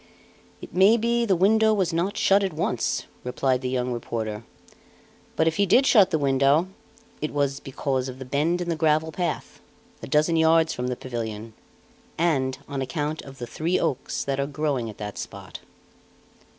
[0.63, 4.43] "It may be the window was not shut at once," replied the young reporter.
[5.35, 6.69] "But if he did shut the window,
[7.21, 9.59] it was because of the bend in the gravel path,
[10.01, 11.53] a dozen yards from the pavilion,
[12.17, 15.59] and on account of the three oaks that are growing at that spot."